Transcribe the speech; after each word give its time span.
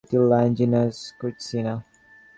Ruteline 0.09 0.55
genus 0.57 0.97
"Chrysina". 1.21 1.73